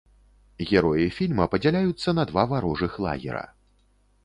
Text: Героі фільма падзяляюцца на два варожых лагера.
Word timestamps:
Героі 0.69 1.05
фільма 1.17 1.45
падзяляюцца 1.51 2.09
на 2.21 2.27
два 2.33 2.47
варожых 2.55 2.99
лагера. 3.09 3.47